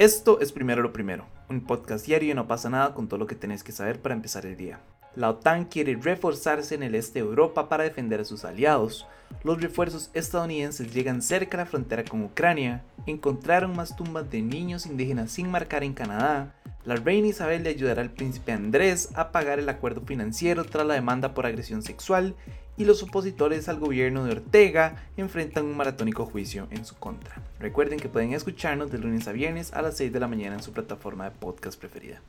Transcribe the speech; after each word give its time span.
Esto 0.00 0.40
es 0.40 0.50
Primero 0.50 0.82
lo 0.82 0.92
Primero, 0.92 1.24
un 1.48 1.60
podcast 1.60 2.04
diario 2.04 2.32
y 2.32 2.34
no 2.34 2.48
pasa 2.48 2.68
nada 2.68 2.94
con 2.94 3.06
todo 3.06 3.16
lo 3.16 3.28
que 3.28 3.36
tenés 3.36 3.62
que 3.62 3.70
saber 3.70 4.02
para 4.02 4.16
empezar 4.16 4.44
el 4.44 4.56
día. 4.56 4.80
La 5.16 5.30
OTAN 5.30 5.66
quiere 5.66 5.94
reforzarse 5.94 6.74
en 6.74 6.82
el 6.82 6.96
este 6.96 7.20
de 7.20 7.26
Europa 7.26 7.68
para 7.68 7.84
defender 7.84 8.20
a 8.20 8.24
sus 8.24 8.44
aliados. 8.44 9.06
Los 9.44 9.60
refuerzos 9.60 10.10
estadounidenses 10.12 10.92
llegan 10.92 11.22
cerca 11.22 11.56
a 11.56 11.60
la 11.60 11.66
frontera 11.66 12.04
con 12.04 12.22
Ucrania. 12.24 12.82
Encontraron 13.06 13.76
más 13.76 13.94
tumbas 13.94 14.28
de 14.30 14.42
niños 14.42 14.86
indígenas 14.86 15.30
sin 15.30 15.50
marcar 15.50 15.84
en 15.84 15.94
Canadá. 15.94 16.54
La 16.84 16.96
reina 16.96 17.28
Isabel 17.28 17.62
le 17.62 17.70
ayudará 17.70 18.02
al 18.02 18.10
príncipe 18.10 18.52
Andrés 18.52 19.10
a 19.14 19.30
pagar 19.30 19.58
el 19.58 19.68
acuerdo 19.68 20.02
financiero 20.02 20.64
tras 20.64 20.86
la 20.86 20.94
demanda 20.94 21.32
por 21.32 21.46
agresión 21.46 21.82
sexual 21.82 22.34
y 22.76 22.84
los 22.84 23.02
opositores 23.02 23.68
al 23.68 23.78
gobierno 23.78 24.24
de 24.24 24.32
Ortega 24.32 24.96
enfrentan 25.16 25.64
un 25.64 25.76
maratónico 25.76 26.26
juicio 26.26 26.66
en 26.70 26.84
su 26.84 26.96
contra. 26.96 27.40
Recuerden 27.60 28.00
que 28.00 28.08
pueden 28.08 28.32
escucharnos 28.32 28.90
de 28.90 28.98
lunes 28.98 29.28
a 29.28 29.32
viernes 29.32 29.72
a 29.72 29.82
las 29.82 29.96
6 29.96 30.12
de 30.12 30.20
la 30.20 30.28
mañana 30.28 30.56
en 30.56 30.62
su 30.62 30.72
plataforma 30.72 31.24
de 31.24 31.30
podcast 31.30 31.78
preferida. 31.78 32.20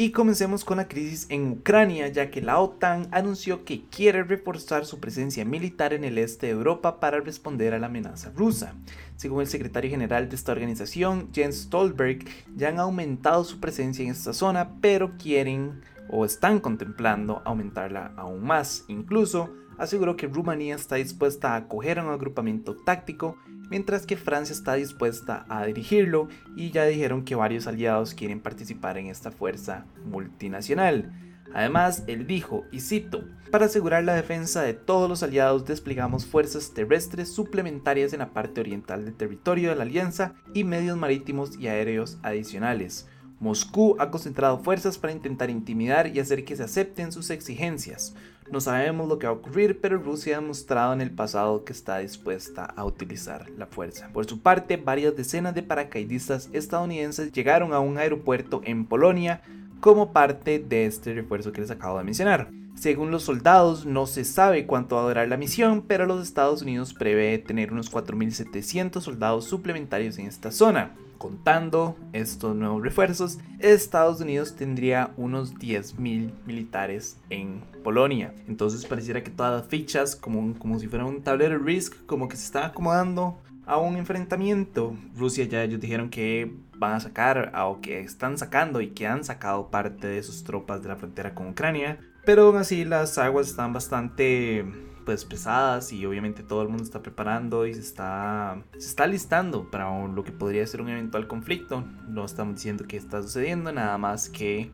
Y 0.00 0.12
comencemos 0.12 0.64
con 0.64 0.76
la 0.76 0.86
crisis 0.86 1.26
en 1.28 1.50
Ucrania, 1.50 2.06
ya 2.06 2.30
que 2.30 2.40
la 2.40 2.60
OTAN 2.60 3.08
anunció 3.10 3.64
que 3.64 3.82
quiere 3.90 4.22
reforzar 4.22 4.86
su 4.86 5.00
presencia 5.00 5.44
militar 5.44 5.92
en 5.92 6.04
el 6.04 6.18
este 6.18 6.46
de 6.46 6.52
Europa 6.52 7.00
para 7.00 7.18
responder 7.18 7.74
a 7.74 7.80
la 7.80 7.88
amenaza 7.88 8.30
rusa. 8.36 8.74
Según 9.16 9.40
el 9.40 9.48
secretario 9.48 9.90
general 9.90 10.28
de 10.28 10.36
esta 10.36 10.52
organización, 10.52 11.30
Jens 11.34 11.62
Stolberg, 11.62 12.20
ya 12.54 12.68
han 12.68 12.78
aumentado 12.78 13.42
su 13.42 13.58
presencia 13.58 14.04
en 14.04 14.12
esta 14.12 14.32
zona, 14.32 14.76
pero 14.80 15.18
quieren 15.18 15.80
o 16.08 16.24
están 16.24 16.60
contemplando 16.60 17.42
aumentarla 17.44 18.12
aún 18.16 18.44
más. 18.44 18.84
Incluso 18.86 19.52
aseguró 19.78 20.16
que 20.16 20.26
Rumanía 20.26 20.74
está 20.74 20.96
dispuesta 20.96 21.52
a 21.52 21.56
acoger 21.56 21.98
a 21.98 22.04
un 22.04 22.10
agrupamiento 22.10 22.76
táctico, 22.76 23.36
mientras 23.70 24.06
que 24.06 24.16
Francia 24.16 24.52
está 24.52 24.74
dispuesta 24.74 25.46
a 25.48 25.64
dirigirlo 25.64 26.28
y 26.56 26.70
ya 26.70 26.84
dijeron 26.84 27.24
que 27.24 27.34
varios 27.34 27.66
aliados 27.66 28.14
quieren 28.14 28.40
participar 28.40 28.98
en 28.98 29.06
esta 29.06 29.30
fuerza 29.30 29.86
multinacional. 30.04 31.12
Además, 31.54 32.04
él 32.06 32.26
dijo, 32.26 32.64
y 32.70 32.80
cito, 32.80 33.24
para 33.50 33.66
asegurar 33.66 34.04
la 34.04 34.14
defensa 34.14 34.62
de 34.62 34.74
todos 34.74 35.08
los 35.08 35.22
aliados 35.22 35.64
desplegamos 35.64 36.26
fuerzas 36.26 36.74
terrestres 36.74 37.32
suplementarias 37.32 38.12
en 38.12 38.18
la 38.18 38.34
parte 38.34 38.60
oriental 38.60 39.06
del 39.06 39.14
territorio 39.14 39.70
de 39.70 39.76
la 39.76 39.84
alianza 39.84 40.34
y 40.52 40.64
medios 40.64 40.98
marítimos 40.98 41.58
y 41.58 41.68
aéreos 41.68 42.18
adicionales. 42.22 43.08
Moscú 43.40 43.96
ha 43.98 44.10
concentrado 44.10 44.58
fuerzas 44.58 44.98
para 44.98 45.12
intentar 45.12 45.48
intimidar 45.48 46.08
y 46.08 46.20
hacer 46.20 46.44
que 46.44 46.56
se 46.56 46.64
acepten 46.64 47.12
sus 47.12 47.30
exigencias. 47.30 48.14
No 48.50 48.60
sabemos 48.60 49.08
lo 49.08 49.18
que 49.18 49.26
va 49.26 49.34
a 49.34 49.36
ocurrir, 49.36 49.78
pero 49.80 49.98
Rusia 49.98 50.38
ha 50.38 50.40
mostrado 50.40 50.94
en 50.94 51.02
el 51.02 51.10
pasado 51.10 51.64
que 51.64 51.72
está 51.72 51.98
dispuesta 51.98 52.64
a 52.64 52.84
utilizar 52.84 53.50
la 53.50 53.66
fuerza. 53.66 54.08
Por 54.12 54.24
su 54.24 54.40
parte, 54.40 54.78
varias 54.78 55.14
decenas 55.14 55.54
de 55.54 55.62
paracaidistas 55.62 56.48
estadounidenses 56.54 57.30
llegaron 57.32 57.74
a 57.74 57.80
un 57.80 57.98
aeropuerto 57.98 58.62
en 58.64 58.86
Polonia 58.86 59.42
como 59.80 60.12
parte 60.12 60.58
de 60.58 60.86
este 60.86 61.12
refuerzo 61.12 61.52
que 61.52 61.60
les 61.60 61.70
acabo 61.70 61.98
de 61.98 62.04
mencionar. 62.04 62.57
Según 62.78 63.10
los 63.10 63.24
soldados, 63.24 63.86
no 63.86 64.06
se 64.06 64.24
sabe 64.24 64.64
cuánto 64.64 64.94
va 64.94 65.02
a 65.02 65.08
durar 65.08 65.26
la 65.28 65.36
misión, 65.36 65.82
pero 65.82 66.06
los 66.06 66.22
Estados 66.22 66.62
Unidos 66.62 66.94
prevé 66.94 67.36
tener 67.38 67.72
unos 67.72 67.90
4.700 67.90 69.00
soldados 69.00 69.46
suplementarios 69.46 70.16
en 70.18 70.26
esta 70.26 70.52
zona. 70.52 70.94
Contando 71.18 71.96
estos 72.12 72.54
nuevos 72.54 72.80
refuerzos, 72.80 73.38
Estados 73.58 74.20
Unidos 74.20 74.54
tendría 74.54 75.10
unos 75.16 75.56
10.000 75.56 76.30
militares 76.46 77.18
en 77.30 77.62
Polonia. 77.82 78.32
Entonces 78.46 78.86
pareciera 78.86 79.24
que 79.24 79.30
todas 79.30 79.60
las 79.60 79.68
fichas, 79.68 80.14
como, 80.14 80.56
como 80.56 80.78
si 80.78 80.86
fuera 80.86 81.04
un 81.04 81.22
tablero 81.22 81.58
de 81.58 81.64
Risk, 81.64 82.06
como 82.06 82.28
que 82.28 82.36
se 82.36 82.44
están 82.44 82.62
acomodando 82.62 83.40
a 83.66 83.78
un 83.78 83.96
enfrentamiento. 83.96 84.96
Rusia 85.16 85.46
ya 85.46 85.64
ellos 85.64 85.80
dijeron 85.80 86.10
que 86.10 86.54
van 86.76 86.92
a 86.92 87.00
sacar, 87.00 87.52
o 87.56 87.80
que 87.80 87.98
están 87.98 88.38
sacando 88.38 88.80
y 88.80 88.90
que 88.90 89.08
han 89.08 89.24
sacado 89.24 89.68
parte 89.68 90.06
de 90.06 90.22
sus 90.22 90.44
tropas 90.44 90.80
de 90.80 90.88
la 90.88 90.96
frontera 90.96 91.34
con 91.34 91.48
Ucrania. 91.48 91.98
Pero 92.24 92.48
aún 92.48 92.56
así 92.56 92.84
las 92.84 93.16
aguas 93.18 93.48
están 93.48 93.72
bastante 93.72 94.64
pues 95.04 95.24
pesadas 95.24 95.90
y 95.90 96.04
obviamente 96.04 96.42
todo 96.42 96.60
el 96.60 96.68
mundo 96.68 96.84
está 96.84 97.00
preparando 97.00 97.66
y 97.66 97.72
se 97.72 97.80
está, 97.80 98.62
se 98.72 98.88
está 98.88 99.06
listando 99.06 99.70
para 99.70 100.06
lo 100.06 100.22
que 100.22 100.32
podría 100.32 100.66
ser 100.66 100.82
un 100.82 100.90
eventual 100.90 101.26
conflicto. 101.26 101.82
No 102.06 102.26
estamos 102.26 102.56
diciendo 102.56 102.84
que 102.86 102.98
está 102.98 103.22
sucediendo, 103.22 103.72
nada 103.72 103.96
más 103.96 104.28
que, 104.28 104.70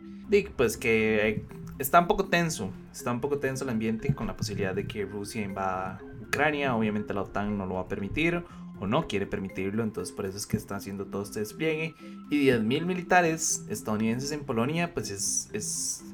pues 0.57 0.77
que 0.77 1.45
está 1.79 2.01
un 2.01 2.09
poco 2.09 2.25
tenso, 2.25 2.71
está 2.91 3.13
un 3.13 3.21
poco 3.21 3.39
tenso 3.39 3.63
el 3.63 3.71
ambiente 3.71 4.13
con 4.13 4.27
la 4.27 4.37
posibilidad 4.37 4.75
de 4.75 4.89
que 4.89 5.05
Rusia 5.05 5.43
invada 5.43 6.01
Ucrania, 6.21 6.75
obviamente 6.75 7.15
la 7.15 7.23
OTAN 7.23 7.57
no 7.57 7.65
lo 7.67 7.77
va 7.77 7.83
a 7.83 7.89
permitir 7.89 8.43
o 8.81 8.89
no 8.89 9.07
quiere 9.07 9.27
permitirlo, 9.27 9.85
entonces 9.85 10.13
por 10.13 10.27
eso 10.27 10.37
es 10.37 10.47
que 10.47 10.57
está 10.57 10.75
haciendo 10.77 11.07
todo 11.07 11.23
este 11.23 11.41
despliegue. 11.41 11.95
Y 12.29 12.47
10.000 12.47 12.85
militares 12.85 13.65
estadounidenses 13.69 14.33
en 14.33 14.45
Polonia, 14.45 14.93
pues 14.95 15.11
es, 15.11 15.49
es, 15.53 16.03
es 16.03 16.14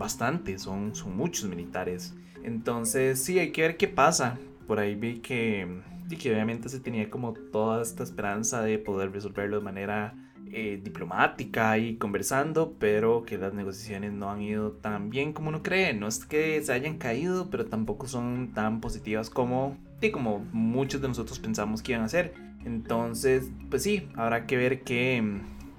bastante, 0.00 0.58
son, 0.58 0.96
son 0.96 1.16
muchos 1.16 1.48
militares. 1.48 2.14
Entonces, 2.42 3.22
sí, 3.22 3.38
hay 3.38 3.52
que 3.52 3.62
ver 3.62 3.76
qué 3.76 3.86
pasa. 3.86 4.38
Por 4.66 4.80
ahí 4.80 4.96
vi 4.96 5.20
que, 5.20 5.82
que 6.18 6.32
obviamente 6.32 6.68
se 6.68 6.80
tenía 6.80 7.08
como 7.10 7.34
toda 7.34 7.82
esta 7.82 8.02
esperanza 8.02 8.62
de 8.62 8.78
poder 8.78 9.12
resolverlo 9.12 9.58
de 9.58 9.62
manera 9.62 10.14
eh, 10.52 10.80
diplomática 10.82 11.78
y 11.78 11.96
conversando, 11.96 12.74
pero 12.78 13.22
que 13.24 13.38
las 13.38 13.52
negociaciones 13.52 14.12
no 14.12 14.30
han 14.30 14.40
ido 14.42 14.72
tan 14.72 15.10
bien 15.10 15.32
como 15.32 15.50
uno 15.50 15.62
cree. 15.62 15.92
No 15.92 16.08
es 16.08 16.24
que 16.24 16.60
se 16.62 16.72
hayan 16.72 16.98
caído, 16.98 17.50
pero 17.50 17.66
tampoco 17.66 18.08
son 18.08 18.52
tan 18.54 18.80
positivas 18.80 19.28
como, 19.28 19.76
como 20.12 20.40
muchos 20.52 21.02
de 21.02 21.08
nosotros 21.08 21.38
pensamos 21.38 21.82
que 21.82 21.92
iban 21.92 22.04
a 22.04 22.08
ser. 22.08 22.34
Entonces, 22.64 23.50
pues 23.68 23.82
sí, 23.82 24.08
habrá 24.16 24.46
que 24.46 24.56
ver 24.56 24.82
qué 24.82 25.22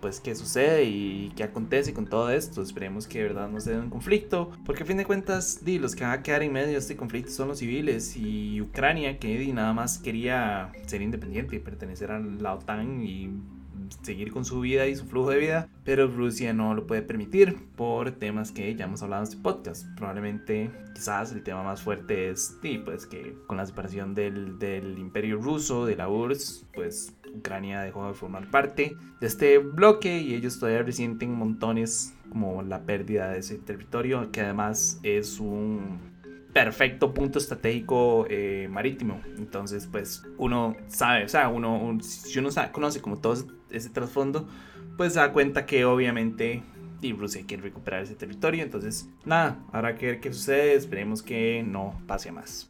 pues 0.01 0.19
qué 0.19 0.35
sucede 0.35 0.83
y 0.83 1.31
qué 1.35 1.43
acontece 1.43 1.93
con 1.93 2.07
todo 2.07 2.31
esto. 2.31 2.61
Esperemos 2.61 3.07
que 3.07 3.19
de 3.19 3.25
verdad 3.25 3.49
no 3.49 3.59
se 3.59 3.71
dé 3.71 3.79
un 3.79 3.89
conflicto, 3.89 4.51
porque 4.65 4.83
a 4.83 4.85
fin 4.85 4.97
de 4.97 5.05
cuentas, 5.05 5.63
di, 5.63 5.79
los 5.79 5.95
que 5.95 6.03
van 6.03 6.19
a 6.19 6.23
quedar 6.23 6.43
en 6.43 6.51
medio 6.51 6.71
de 6.71 6.77
este 6.77 6.95
conflicto 6.95 7.31
son 7.31 7.49
los 7.49 7.59
civiles 7.59 8.17
y 8.17 8.61
Ucrania, 8.61 9.19
que 9.19 9.37
di, 9.37 9.53
nada 9.53 9.73
más 9.73 9.99
quería 9.99 10.71
ser 10.87 11.01
independiente 11.01 11.55
y 11.55 11.59
pertenecer 11.59 12.11
a 12.11 12.19
la 12.19 12.55
OTAN 12.55 13.03
y 13.03 13.29
seguir 14.03 14.31
con 14.31 14.45
su 14.45 14.61
vida 14.61 14.87
y 14.87 14.95
su 14.95 15.05
flujo 15.05 15.31
de 15.31 15.37
vida, 15.37 15.69
pero 15.83 16.07
Rusia 16.07 16.53
no 16.53 16.73
lo 16.73 16.87
puede 16.87 17.01
permitir 17.01 17.57
por 17.75 18.11
temas 18.11 18.51
que 18.51 18.73
ya 18.75 18.85
hemos 18.85 19.03
hablado 19.03 19.23
en 19.23 19.29
este 19.29 19.41
podcast. 19.41 19.85
Probablemente, 19.97 20.71
quizás 20.93 21.31
el 21.31 21.43
tema 21.43 21.63
más 21.63 21.81
fuerte 21.81 22.29
es, 22.29 22.57
sí, 22.61 22.77
pues 22.83 23.05
que 23.05 23.35
con 23.47 23.57
la 23.57 23.65
separación 23.65 24.13
del, 24.15 24.59
del 24.59 24.97
imperio 24.97 25.37
ruso, 25.37 25.85
de 25.85 25.95
la 25.95 26.09
URSS, 26.09 26.65
pues 26.73 27.13
Ucrania 27.33 27.81
dejó 27.81 28.07
de 28.07 28.13
formar 28.13 28.49
parte 28.49 28.95
de 29.19 29.27
este 29.27 29.57
bloque 29.57 30.19
y 30.19 30.33
ellos 30.33 30.59
todavía 30.59 30.83
resienten 30.83 31.33
montones 31.33 32.13
como 32.29 32.61
la 32.61 32.81
pérdida 32.83 33.31
de 33.31 33.39
ese 33.39 33.57
territorio, 33.57 34.31
que 34.31 34.41
además 34.41 34.99
es 35.03 35.39
un 35.39 35.99
perfecto 36.53 37.13
punto 37.13 37.39
estratégico 37.39 38.25
eh, 38.29 38.67
marítimo. 38.69 39.21
Entonces, 39.37 39.87
pues 39.87 40.23
uno 40.37 40.75
sabe, 40.87 41.25
o 41.25 41.29
sea, 41.29 41.49
uno, 41.49 41.97
si 42.01 42.39
uno 42.39 42.49
conoce 42.71 43.01
como 43.01 43.17
todo 43.19 43.35
ese 43.69 43.89
trasfondo, 43.89 44.47
pues 44.97 45.13
se 45.13 45.19
da 45.19 45.31
cuenta 45.31 45.65
que 45.65 45.85
obviamente 45.85 46.63
y 47.01 47.13
Rusia 47.13 47.43
quiere 47.45 47.63
recuperar 47.63 48.03
ese 48.03 48.15
territorio. 48.15 48.63
Entonces, 48.63 49.09
nada, 49.25 49.59
habrá 49.71 49.95
que 49.95 50.05
ver 50.07 50.19
qué 50.19 50.31
sucede. 50.31 50.75
Esperemos 50.75 51.21
que 51.21 51.63
no 51.63 51.99
pase 52.07 52.31
más. 52.31 52.69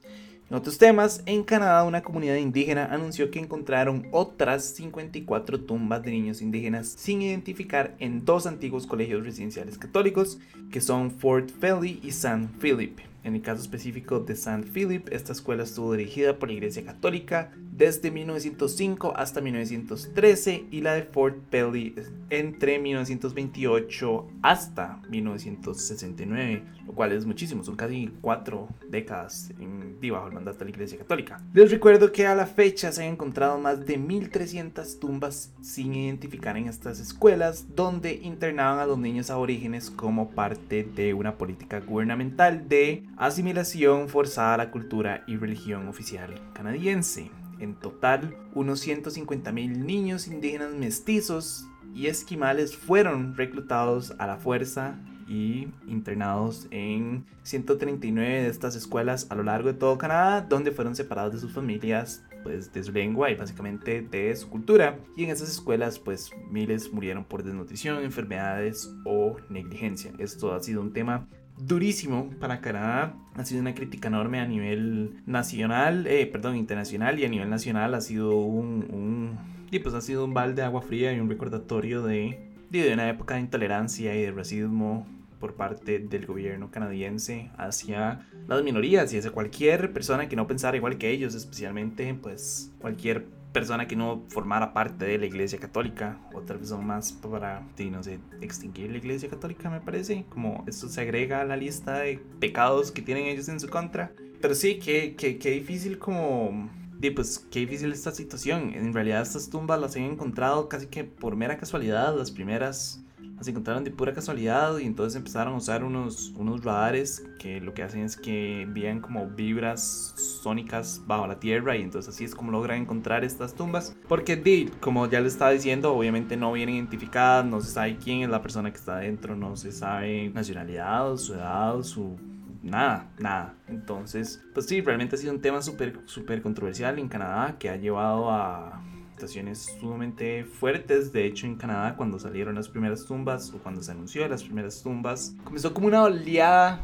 En 0.52 0.58
otros 0.58 0.78
temas, 0.78 1.24
en 1.28 1.46
Canadá 1.46 1.86
una 1.86 2.04
comunidad 2.04 2.36
indígena 2.36 2.84
anunció 2.92 3.32
que 3.32 3.40
encontraron 3.40 4.10
otras 4.12 4.66
54 4.66 5.62
tumbas 5.62 6.04
de 6.04 6.12
niños 6.12 6.42
indígenas 6.42 6.90
sin 6.90 7.22
identificar 7.22 7.96
en 8.00 8.26
dos 8.26 8.46
antiguos 8.46 8.86
colegios 8.86 9.24
residenciales 9.24 9.78
católicos, 9.78 10.40
que 10.70 10.82
son 10.82 11.10
Fort 11.10 11.50
Felly 11.62 12.02
y 12.04 12.12
San 12.12 12.50
Philip. 12.60 13.11
En 13.24 13.36
el 13.36 13.42
caso 13.42 13.62
específico 13.62 14.20
de 14.20 14.36
San 14.36 14.64
Philip, 14.64 15.08
esta 15.12 15.32
escuela 15.32 15.64
estuvo 15.64 15.94
dirigida 15.94 16.40
por 16.40 16.50
la 16.50 16.56
Iglesia 16.56 16.84
Católica 16.84 17.52
desde 17.72 18.12
1905 18.12 19.14
hasta 19.16 19.42
1913 19.42 20.66
y 20.72 20.82
la 20.82 20.94
de 20.94 21.04
Fort 21.04 21.38
Pelly 21.50 21.96
entre 22.30 22.80
1928 22.80 24.28
hasta 24.42 25.02
1969, 25.10 26.64
lo 26.86 26.94
cual 26.94 27.12
es 27.12 27.26
muchísimo, 27.26 27.64
son 27.64 27.76
casi 27.76 28.12
cuatro 28.22 28.68
décadas 28.90 29.52
en, 29.60 30.00
bajo 30.12 30.28
el 30.28 30.34
mandato 30.34 30.60
de 30.60 30.66
la 30.66 30.72
Iglesia 30.72 30.98
Católica. 30.98 31.42
Les 31.54 31.72
recuerdo 31.72 32.12
que 32.12 32.28
a 32.28 32.36
la 32.36 32.46
fecha 32.46 32.92
se 32.92 33.04
han 33.04 33.14
encontrado 33.14 33.58
más 33.60 33.86
de 33.86 33.98
1300 33.98 35.00
tumbas 35.00 35.54
sin 35.62 35.94
identificar 35.94 36.58
en 36.58 36.68
estas 36.68 37.00
escuelas 37.00 37.68
donde 37.76 38.14
internaban 38.14 38.80
a 38.80 38.86
los 38.86 38.98
niños 38.98 39.30
aborígenes 39.30 39.90
como 39.90 40.32
parte 40.32 40.84
de 40.84 41.14
una 41.14 41.38
política 41.38 41.80
gubernamental 41.80 42.68
de 42.68 43.04
asimilación 43.22 44.10
forzada 44.10 44.56
a 44.56 44.58
la 44.58 44.72
cultura 44.72 45.24
y 45.28 45.38
religión 45.38 45.88
oficial 45.88 46.34
canadiense. 46.54 47.30
En 47.60 47.76
total, 47.76 48.36
unos 48.56 48.86
150.000 48.86 49.78
niños 49.78 50.28
indígenas 50.28 50.74
mestizos 50.74 51.68
y 51.94 52.08
esquimales 52.08 52.76
fueron 52.76 53.38
reclutados 53.38 54.16
a 54.18 54.26
la 54.26 54.38
fuerza 54.38 54.98
y 55.28 55.68
internados 55.88 56.68
en 56.72 57.26
139 57.44 58.42
de 58.42 58.48
estas 58.48 58.76
escuelas 58.76 59.28
a 59.30 59.36
lo 59.36 59.44
largo 59.44 59.72
de 59.72 59.78
todo 59.78 60.00
Canadá, 60.00 60.42
donde 60.42 60.72
fueron 60.72 60.96
separados 60.96 61.34
de 61.34 61.40
sus 61.40 61.54
familias 61.54 62.26
pues, 62.42 62.74
de 62.74 62.84
su 62.84 62.92
lengua 62.92 63.30
y 63.30 63.36
básicamente 63.36 64.02
de 64.02 64.36
su 64.36 64.50
cultura. 64.50 64.98
Y 65.16 65.26
en 65.26 65.30
esas 65.30 65.52
escuelas 65.52 66.00
pues 66.00 66.32
miles 66.50 66.92
murieron 66.92 67.24
por 67.24 67.44
desnutrición, 67.44 68.04
enfermedades 68.04 68.92
o 69.06 69.38
negligencia. 69.48 70.12
Esto 70.18 70.56
ha 70.56 70.60
sido 70.60 70.82
un 70.82 70.92
tema 70.92 71.28
durísimo 71.58 72.30
para 72.40 72.62
Canadá. 72.62 73.16
Ha 73.36 73.46
sido 73.46 73.62
una 73.62 73.74
crítica 73.74 74.08
enorme 74.08 74.40
a 74.40 74.46
nivel 74.46 75.22
nacional, 75.26 76.08
eh, 76.08 76.26
perdón, 76.28 76.56
internacional 76.56 77.20
y 77.20 77.26
a 77.26 77.30
nivel 77.30 77.50
nacional 77.50 77.94
ha 77.94 78.02
sido 78.02 78.38
un, 78.38 78.88
un, 78.92 79.38
y 79.72 79.80
pues 79.80 79.96
ha 79.96 80.02
sido 80.02 80.26
un 80.26 80.34
balde 80.34 80.62
de 80.62 80.64
agua 80.64 80.82
fría 80.82 81.14
y 81.14 81.20
un 81.20 81.30
recordatorio 81.30 82.04
de, 82.04 82.52
de 82.70 82.94
una 82.94 83.10
época 83.10 83.36
de 83.36 83.42
intolerancia 83.42 84.16
y 84.16 84.22
de 84.22 84.32
racismo 84.32 85.08
por 85.40 85.56
parte 85.56 86.00
del 86.00 86.28
gobierno 86.28 86.70
canadiense 86.70 87.50
hacia 87.58 88.28
las 88.48 88.64
minorías 88.64 89.12
y 89.12 89.18
hacia 89.18 89.32
cualquier 89.32 89.92
persona 89.92 90.30
que 90.30 90.36
no 90.36 90.46
pensara 90.46 90.78
igual 90.78 90.98
que 90.98 91.10
ellos, 91.10 91.34
especialmente 91.34 92.14
pues 92.14 92.72
cualquier 92.80 93.26
persona 93.52 93.88
que 93.88 93.96
no 93.96 94.24
formara 94.30 94.74
parte 94.74 95.06
de 95.06 95.18
la 95.18 95.26
iglesia 95.26 95.60
católica 95.60 96.20
o 96.34 96.42
tal 96.42 96.58
vez 96.60 96.70
son 96.70 96.86
más 96.86 97.12
para, 97.12 97.64
no 97.92 98.04
sé, 98.04 98.20
extinguir 98.42 98.92
la 98.92 98.98
iglesia 98.98 99.30
católica 99.30 99.70
me 99.70 99.82
parece, 99.82 100.26
como 100.30 100.64
esto 100.68 100.88
se 100.88 101.02
agrega 101.02 101.42
a 101.42 101.46
la 101.46 101.58
lista 101.58 102.00
de 102.00 102.20
pecados 102.40 102.92
que 102.92 103.02
tienen 103.02 103.26
ellos 103.26 103.50
en 103.50 103.60
su 103.60 103.70
contra. 103.70 104.12
Pero 104.42 104.56
sí, 104.56 104.80
que, 104.80 105.16
que, 105.16 105.38
que 105.38 105.52
difícil 105.52 106.00
como... 106.00 106.70
pues 107.16 107.46
qué 107.52 107.60
difícil 107.60 107.92
esta 107.92 108.12
situación. 108.12 108.74
En 108.74 108.94
realidad 108.94 109.22
estas 109.22 109.50
tumbas 109.50 109.80
las 109.80 109.96
he 109.96 110.06
encontrado 110.06 110.68
casi 110.68 110.88
que 110.88 111.04
por 111.04 111.36
mera 111.36 111.58
casualidad. 111.58 112.18
Las 112.18 112.32
primeras 112.32 113.04
se 113.44 113.52
encontraron 113.52 113.84
de 113.84 113.92
pura 113.92 114.14
casualidad 114.14 114.78
y 114.78 114.86
entonces 114.86 115.16
empezaron 115.16 115.54
a 115.54 115.58
usar 115.58 115.84
unos, 115.84 116.32
unos 116.36 116.64
radares 116.64 117.26
que 117.40 117.60
lo 117.60 117.74
que 117.74 117.84
hacen 117.84 118.02
es 118.02 118.16
que 118.18 118.62
envían 118.62 119.02
como 119.02 119.28
vibras 119.28 120.14
sónicas 120.42 121.02
bajo 121.08 121.28
la 121.28 121.40
tierra 121.40 121.76
y 121.76 121.82
entonces 121.82 122.14
así 122.14 122.24
es 122.24 122.36
como 122.36 122.52
logran 122.52 122.82
encontrar 122.82 123.24
estas 123.24 123.54
tumbas. 123.54 123.96
Porque, 124.08 124.70
como 124.80 125.08
ya 125.10 125.22
les 125.22 125.34
estaba 125.34 125.52
diciendo, 125.52 125.94
obviamente 125.94 126.38
no 126.38 126.52
vienen 126.52 126.76
identificadas, 126.76 127.46
no 127.46 127.62
se 127.62 127.72
sabe 127.72 127.98
quién 127.98 128.22
es 128.22 128.30
la 128.30 128.42
persona 128.42 128.72
que 128.72 128.78
está 128.78 128.98
adentro, 128.98 129.36
no 129.36 129.56
se 129.56 129.72
sabe 129.72 130.30
nacionalidad, 130.30 131.16
su 131.18 131.34
edad, 131.34 131.82
su 131.84 132.18
nada, 132.62 133.10
nada. 133.18 133.56
Entonces, 133.68 134.42
pues 134.54 134.66
sí, 134.68 134.82
realmente 134.82 135.16
ha 135.16 135.20
sido 135.20 135.34
un 135.34 135.42
tema 135.42 135.62
súper, 135.62 136.00
súper 136.06 136.42
controversial 136.42 137.00
en 137.00 137.08
Canadá 137.08 137.56
que 137.58 137.70
ha 137.70 137.76
llevado 137.76 138.30
a 138.30 138.82
sumamente 139.28 140.44
fuertes. 140.44 141.12
De 141.12 141.26
hecho, 141.26 141.46
en 141.46 141.56
Canadá, 141.56 141.96
cuando 141.96 142.20
salieron 142.20 142.56
las 142.56 142.70
primeras 142.70 143.06
tumbas 143.06 143.54
o 143.54 143.60
cuando 143.60 143.82
se 143.82 143.92
anunció 143.92 144.28
las 144.28 144.44
primeras 144.44 144.82
tumbas, 144.82 145.36
comenzó 145.44 145.74
como 145.74 145.88
una 145.88 146.04
oleada 146.04 146.82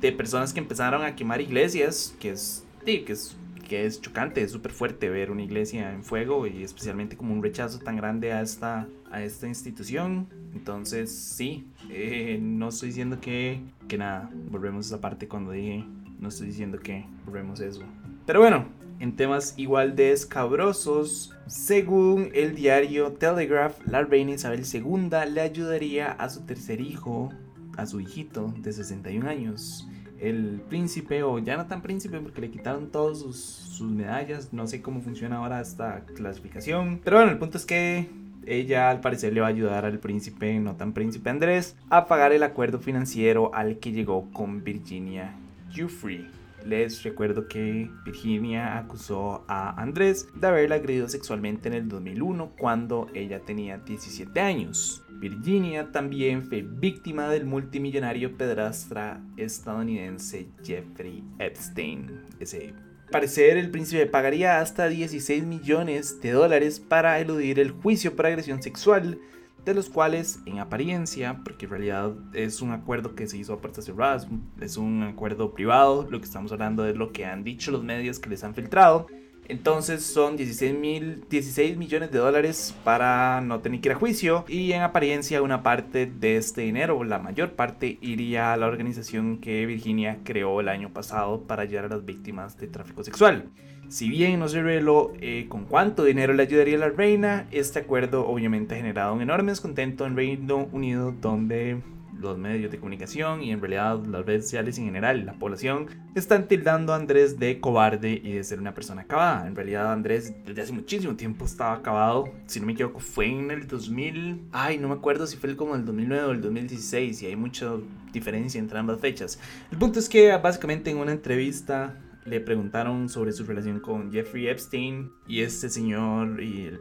de 0.00 0.12
personas 0.12 0.52
que 0.52 0.60
empezaron 0.60 1.02
a 1.02 1.14
quemar 1.14 1.40
iglesias, 1.40 2.14
que 2.18 2.30
es, 2.30 2.64
sí, 2.84 3.00
que 3.00 3.12
es, 3.12 3.36
que 3.68 3.86
es 3.86 4.00
chocante, 4.00 4.42
es 4.42 4.52
súper 4.52 4.72
fuerte 4.72 5.08
ver 5.08 5.30
una 5.30 5.42
iglesia 5.42 5.92
en 5.92 6.04
fuego 6.04 6.46
y 6.46 6.62
especialmente 6.62 7.16
como 7.16 7.32
un 7.32 7.42
rechazo 7.42 7.78
tan 7.78 7.96
grande 7.96 8.32
a 8.32 8.40
esta, 8.40 8.88
a 9.10 9.22
esta 9.22 9.46
institución. 9.46 10.28
Entonces, 10.54 11.12
sí, 11.12 11.66
eh, 11.90 12.38
no 12.40 12.68
estoy 12.68 12.88
diciendo 12.88 13.20
que, 13.20 13.60
que 13.88 13.98
nada, 13.98 14.30
volvemos 14.50 14.86
a 14.86 14.88
esa 14.94 15.00
parte 15.00 15.28
cuando 15.28 15.50
dije, 15.50 15.84
no 16.18 16.28
estoy 16.28 16.46
diciendo 16.46 16.78
que 16.78 17.04
volvemos 17.26 17.60
a 17.60 17.66
eso. 17.66 17.82
Pero 18.26 18.40
bueno, 18.40 18.66
en 19.00 19.16
temas 19.16 19.54
igual 19.56 19.96
de 19.96 20.12
escabrosos. 20.12 21.34
Según 21.46 22.30
el 22.34 22.54
diario 22.54 23.12
Telegraph, 23.12 23.78
la 23.86 24.02
reina 24.02 24.32
Isabel 24.32 24.64
II 24.72 25.10
le 25.30 25.40
ayudaría 25.40 26.12
a 26.12 26.28
su 26.28 26.42
tercer 26.42 26.80
hijo, 26.80 27.32
a 27.76 27.86
su 27.86 28.00
hijito 28.00 28.54
de 28.58 28.72
61 28.72 29.28
años. 29.28 29.86
El 30.18 30.62
príncipe, 30.68 31.22
o 31.22 31.38
ya 31.38 31.56
no 31.56 31.66
tan 31.66 31.82
príncipe 31.82 32.20
porque 32.20 32.40
le 32.40 32.50
quitaron 32.50 32.90
todas 32.90 33.18
sus, 33.18 33.80
medallas, 33.82 34.52
no 34.52 34.66
sé 34.66 34.80
cómo 34.80 35.00
funciona 35.02 35.36
ahora 35.36 35.60
esta 35.60 36.04
clasificación. 36.14 37.00
Pero 37.04 37.18
bueno, 37.18 37.32
el 37.32 37.38
punto 37.38 37.58
es 37.58 37.66
que 37.66 38.08
ella 38.46 38.90
al 38.90 39.00
parecer 39.00 39.32
le 39.32 39.40
va 39.40 39.48
a 39.48 39.50
ayudar 39.50 39.84
al 39.84 39.98
príncipe, 39.98 40.58
no 40.60 40.76
tan 40.76 40.92
príncipe 40.92 41.28
Andrés, 41.30 41.76
a 41.90 42.06
pagar 42.06 42.32
el 42.32 42.42
acuerdo 42.42 42.78
financiero 42.78 43.54
al 43.54 43.78
que 43.78 43.92
llegó 43.92 44.30
con 44.32 44.62
Virginia 44.62 45.34
Giuffre 45.70 46.26
les 46.64 47.02
recuerdo 47.02 47.46
que 47.48 47.90
Virginia 48.04 48.78
acusó 48.78 49.44
a 49.48 49.80
Andrés 49.80 50.28
de 50.34 50.46
haberla 50.46 50.76
agredido 50.76 51.08
sexualmente 51.08 51.68
en 51.68 51.74
el 51.74 51.88
2001 51.88 52.54
cuando 52.58 53.08
ella 53.14 53.40
tenía 53.40 53.78
17 53.78 54.40
años. 54.40 55.02
Virginia 55.10 55.92
también 55.92 56.44
fue 56.44 56.62
víctima 56.62 57.28
del 57.28 57.44
multimillonario 57.44 58.36
pedrastra 58.36 59.22
estadounidense 59.36 60.48
Jeffrey 60.62 61.22
Epstein. 61.38 62.20
Ese 62.40 62.74
parecer 63.10 63.56
el 63.56 63.70
príncipe 63.70 64.06
pagaría 64.06 64.60
hasta 64.60 64.88
16 64.88 65.44
millones 65.44 66.20
de 66.20 66.32
dólares 66.32 66.80
para 66.80 67.20
eludir 67.20 67.60
el 67.60 67.70
juicio 67.70 68.16
por 68.16 68.26
agresión 68.26 68.62
sexual 68.62 69.18
de 69.64 69.74
los 69.74 69.88
cuales 69.88 70.40
en 70.46 70.58
apariencia, 70.58 71.40
porque 71.44 71.66
en 71.66 71.70
realidad 71.70 72.12
es 72.32 72.60
un 72.60 72.72
acuerdo 72.72 73.14
que 73.14 73.26
se 73.26 73.38
hizo 73.38 73.54
a 73.54 73.60
puertas 73.60 73.84
cerradas, 73.84 74.26
es 74.60 74.76
un 74.76 75.02
acuerdo 75.02 75.54
privado, 75.54 76.06
lo 76.10 76.18
que 76.18 76.26
estamos 76.26 76.52
hablando 76.52 76.86
es 76.86 76.96
lo 76.96 77.12
que 77.12 77.24
han 77.24 77.44
dicho 77.44 77.70
los 77.70 77.82
medios 77.82 78.18
que 78.18 78.30
les 78.30 78.44
han 78.44 78.54
filtrado. 78.54 79.06
Entonces 79.46 80.02
son 80.04 80.36
16, 80.36 80.78
mil, 80.78 81.24
16 81.28 81.76
millones 81.76 82.10
de 82.10 82.18
dólares 82.18 82.74
para 82.82 83.42
no 83.42 83.60
tener 83.60 83.80
que 83.80 83.88
ir 83.88 83.94
a 83.94 83.98
juicio 83.98 84.44
y 84.48 84.72
en 84.72 84.80
apariencia 84.80 85.42
una 85.42 85.62
parte 85.62 86.06
de 86.06 86.38
este 86.38 86.62
dinero, 86.62 87.04
la 87.04 87.18
mayor 87.18 87.52
parte, 87.52 87.98
iría 88.00 88.54
a 88.54 88.56
la 88.56 88.66
organización 88.66 89.38
que 89.38 89.66
Virginia 89.66 90.20
creó 90.24 90.60
el 90.60 90.68
año 90.68 90.94
pasado 90.94 91.42
para 91.42 91.62
ayudar 91.62 91.86
a 91.86 91.88
las 91.88 92.04
víctimas 92.06 92.56
de 92.56 92.68
tráfico 92.68 93.04
sexual. 93.04 93.50
Si 93.88 94.08
bien 94.08 94.40
no 94.40 94.48
se 94.48 94.62
reveló 94.62 95.12
eh, 95.20 95.46
con 95.48 95.64
cuánto 95.64 96.04
dinero 96.04 96.32
le 96.32 96.42
ayudaría 96.42 96.76
a 96.76 96.80
la 96.80 96.88
reina, 96.88 97.46
este 97.50 97.80
acuerdo 97.80 98.26
obviamente 98.26 98.74
ha 98.74 98.78
generado 98.78 99.14
un 99.14 99.22
enorme 99.22 99.52
descontento 99.52 100.06
en 100.06 100.16
Reino 100.16 100.68
Unido 100.72 101.12
donde 101.12 101.80
los 102.20 102.38
medios 102.38 102.70
de 102.70 102.78
comunicación 102.78 103.42
y 103.42 103.50
en 103.50 103.60
realidad 103.60 104.04
las 104.06 104.24
redes 104.24 104.44
sociales 104.44 104.78
en 104.78 104.86
general, 104.86 105.26
la 105.26 105.34
población, 105.34 105.86
están 106.14 106.48
tildando 106.48 106.92
a 106.92 106.96
Andrés 106.96 107.38
de 107.38 107.60
cobarde 107.60 108.20
y 108.22 108.32
de 108.32 108.44
ser 108.44 108.58
una 108.58 108.74
persona 108.74 109.02
acabada. 109.02 109.46
En 109.46 109.54
realidad 109.54 109.92
Andrés 109.92 110.34
desde 110.44 110.62
hace 110.62 110.72
muchísimo 110.72 111.16
tiempo 111.16 111.44
estaba 111.44 111.74
acabado. 111.74 112.32
Si 112.46 112.60
no 112.60 112.66
me 112.66 112.72
equivoco 112.72 113.00
fue 113.00 113.26
en 113.26 113.50
el 113.50 113.66
2000, 113.66 114.48
ay 114.52 114.78
no 114.78 114.88
me 114.88 114.94
acuerdo 114.94 115.26
si 115.26 115.36
fue 115.36 115.54
como 115.56 115.74
el 115.74 115.84
2009 115.84 116.24
o 116.24 116.30
el 116.32 116.40
2016 116.40 117.22
y 117.22 117.26
hay 117.26 117.36
mucha 117.36 117.72
diferencia 118.12 118.58
entre 118.58 118.78
ambas 118.78 119.00
fechas. 119.00 119.38
El 119.70 119.78
punto 119.78 119.98
es 119.98 120.08
que 120.08 120.34
básicamente 120.36 120.90
en 120.90 120.98
una 120.98 121.12
entrevista 121.12 121.98
le 122.24 122.40
preguntaron 122.40 123.08
sobre 123.08 123.32
su 123.32 123.44
relación 123.44 123.80
con 123.80 124.10
Jeffrey 124.12 124.48
Epstein 124.48 125.12
y 125.26 125.40
este 125.40 125.68
señor 125.68 126.42
y 126.42 126.66
el 126.66 126.80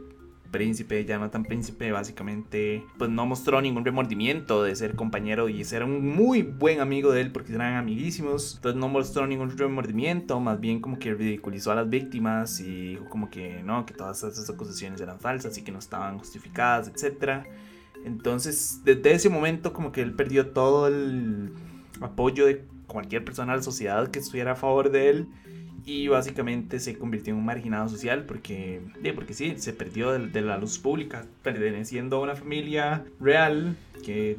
príncipe, 0.53 1.03
tan 1.03 1.43
príncipe, 1.43 1.91
básicamente 1.91 2.85
pues 2.97 3.09
no 3.09 3.25
mostró 3.25 3.59
ningún 3.59 3.83
remordimiento 3.83 4.63
de 4.63 4.75
ser 4.75 4.95
compañero 4.95 5.49
y 5.49 5.63
ser 5.65 5.83
un 5.83 6.15
muy 6.15 6.43
buen 6.43 6.79
amigo 6.79 7.11
de 7.11 7.21
él 7.21 7.31
porque 7.31 7.53
eran 7.53 7.73
amiguísimos. 7.73 8.55
Entonces 8.57 8.79
no 8.79 8.87
mostró 8.87 9.25
ningún 9.25 9.57
remordimiento, 9.57 10.39
más 10.39 10.59
bien 10.61 10.79
como 10.79 10.99
que 10.99 11.13
ridiculizó 11.13 11.71
a 11.71 11.75
las 11.75 11.89
víctimas 11.89 12.59
y 12.59 12.89
dijo 12.91 13.09
como 13.09 13.31
que 13.31 13.63
no, 13.63 13.85
que 13.85 13.95
todas 13.95 14.23
esas 14.23 14.47
acusaciones 14.49 15.01
eran 15.01 15.19
falsas 15.19 15.57
y 15.57 15.63
que 15.63 15.71
no 15.71 15.79
estaban 15.79 16.19
justificadas, 16.19 16.89
etc. 16.89 17.45
Entonces 18.05 18.81
desde 18.85 19.13
ese 19.13 19.29
momento 19.29 19.73
como 19.73 19.91
que 19.91 20.01
él 20.01 20.13
perdió 20.13 20.51
todo 20.51 20.87
el 20.87 21.51
apoyo 21.99 22.45
de 22.45 22.63
cualquier 22.93 23.25
persona 23.25 23.51
de 23.51 23.57
la 23.57 23.63
sociedad 23.63 24.09
que 24.09 24.19
estuviera 24.19 24.53
a 24.53 24.55
favor 24.55 24.91
de 24.91 25.09
él 25.09 25.27
y 25.85 26.07
básicamente 26.07 26.79
se 26.79 26.97
convirtió 26.97 27.33
en 27.33 27.39
un 27.39 27.45
marginado 27.45 27.89
social 27.89 28.23
porque, 28.25 28.81
porque 29.15 29.33
sí, 29.33 29.55
se 29.57 29.73
perdió 29.73 30.11
de, 30.11 30.41
la 30.41 30.57
luz 30.57 30.79
pública, 30.79 31.25
perteneciendo 31.41 32.17
a 32.17 32.19
una 32.21 32.35
familia 32.35 33.03
real 33.19 33.75
que 34.05 34.37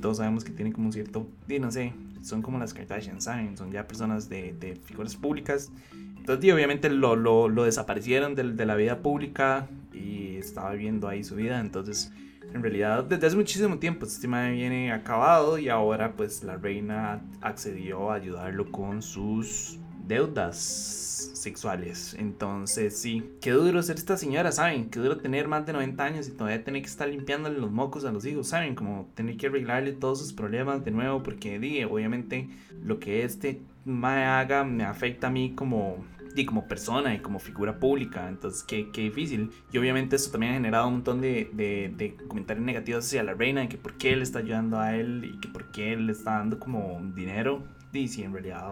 todos 0.00 0.18
sabemos 0.18 0.44
que 0.44 0.52
tiene 0.52 0.72
como 0.72 0.86
un 0.86 0.92
cierto, 0.92 1.26
no 1.48 1.70
sé, 1.70 1.92
son 2.22 2.42
como 2.42 2.58
las 2.58 2.74
Kardashian, 2.74 3.20
¿saben? 3.20 3.56
Son 3.56 3.72
ya 3.72 3.86
personas 3.86 4.28
de, 4.28 4.52
de 4.52 4.76
figuras 4.76 5.16
públicas. 5.16 5.70
Entonces, 6.16 6.52
obviamente 6.52 6.90
lo, 6.90 7.16
lo, 7.16 7.48
lo 7.48 7.64
desaparecieron 7.64 8.34
de, 8.34 8.52
de, 8.52 8.66
la 8.66 8.76
vida 8.76 8.98
pública 8.98 9.68
y 9.94 10.36
estaba 10.36 10.72
viviendo 10.72 11.08
ahí 11.08 11.24
su 11.24 11.34
vida. 11.34 11.60
Entonces, 11.60 12.12
en 12.52 12.62
realidad, 12.62 13.04
desde 13.04 13.26
hace 13.26 13.36
muchísimo 13.36 13.78
tiempo, 13.78 14.06
este 14.06 14.22
tema 14.22 14.48
viene 14.48 14.92
acabado 14.92 15.58
y 15.58 15.68
ahora 15.68 16.12
pues 16.16 16.42
la 16.42 16.56
reina 16.56 17.22
accedió 17.40 18.10
a 18.10 18.14
ayudarlo 18.14 18.70
con 18.70 19.02
sus 19.02 19.78
deudas 20.06 21.30
sexuales. 21.34 22.14
Entonces, 22.18 22.98
sí, 22.98 23.30
qué 23.40 23.52
duro 23.52 23.82
ser 23.82 23.96
esta 23.96 24.16
señora, 24.16 24.52
¿saben? 24.52 24.90
Qué 24.90 24.98
duro 25.00 25.18
tener 25.18 25.48
más 25.48 25.66
de 25.66 25.72
90 25.72 26.04
años 26.04 26.28
y 26.28 26.32
todavía 26.32 26.62
tener 26.64 26.82
que 26.82 26.88
estar 26.88 27.08
limpiándole 27.08 27.58
los 27.58 27.70
mocos 27.70 28.04
a 28.04 28.12
los 28.12 28.24
hijos, 28.26 28.48
¿saben? 28.48 28.74
Como 28.74 29.08
tener 29.14 29.36
que 29.36 29.46
arreglarle 29.46 29.92
todos 29.92 30.18
sus 30.18 30.32
problemas 30.32 30.84
de 30.84 30.90
nuevo, 30.90 31.22
porque, 31.22 31.58
dije, 31.58 31.84
obviamente, 31.84 32.48
lo 32.82 32.98
que 32.98 33.24
este 33.24 33.62
me 33.84 34.24
haga 34.24 34.64
me 34.64 34.84
afecta 34.84 35.28
a 35.28 35.30
mí 35.30 35.52
como 35.54 36.04
y 36.34 36.44
como 36.44 36.66
persona 36.68 37.14
y 37.14 37.20
como 37.20 37.38
figura 37.38 37.78
pública. 37.78 38.28
Entonces, 38.28 38.62
qué, 38.62 38.90
qué 38.90 39.02
difícil. 39.02 39.50
Y 39.72 39.78
obviamente 39.78 40.16
esto 40.16 40.30
también 40.32 40.52
ha 40.52 40.56
generado 40.56 40.88
un 40.88 40.94
montón 40.94 41.20
de, 41.20 41.50
de, 41.52 41.92
de, 41.96 42.16
comentarios 42.28 42.64
negativos 42.64 43.06
hacia 43.06 43.22
la 43.22 43.34
reina, 43.34 43.62
de 43.62 43.68
que 43.68 43.78
por 43.78 43.96
qué 43.96 44.12
él 44.12 44.22
está 44.22 44.40
ayudando 44.40 44.78
a 44.78 44.96
él 44.96 45.32
y 45.34 45.40
que 45.40 45.48
por 45.48 45.70
qué 45.70 45.96
le 45.96 46.12
está 46.12 46.38
dando 46.38 46.58
como 46.58 47.00
dinero. 47.14 47.62
Y 47.92 48.08
si 48.08 48.22
en 48.22 48.32
realidad 48.32 48.70